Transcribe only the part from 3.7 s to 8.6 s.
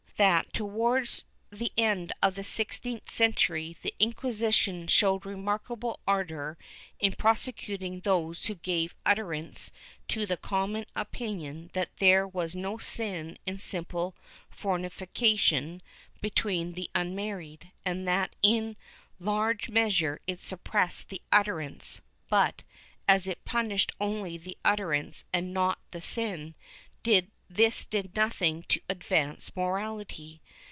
the Inquisition showed remarkable ardor in prosecuting those who